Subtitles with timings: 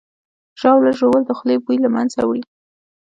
[0.59, 2.41] ژاوله ژوول د خولې بوی له منځه وړي.